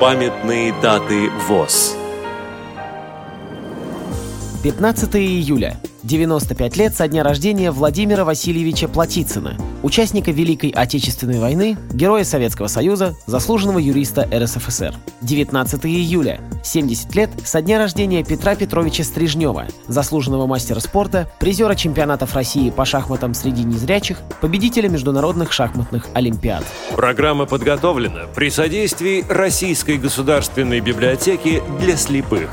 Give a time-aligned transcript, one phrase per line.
[0.00, 1.94] Памятные даты ВОЗ.
[4.62, 5.76] 15 июля.
[6.02, 13.16] 95 лет со дня рождения Владимира Васильевича Платицына, участника Великой Отечественной войны, героя Советского Союза,
[13.26, 14.94] заслуженного юриста РСФСР.
[15.22, 16.40] 19 июля.
[16.64, 22.84] 70 лет со дня рождения Петра Петровича Стрижнева, заслуженного мастера спорта, призера чемпионатов России по
[22.84, 26.64] шахматам среди незрячих, победителя международных шахматных олимпиад.
[26.94, 32.50] Программа подготовлена при содействии Российской государственной библиотеки для слепых.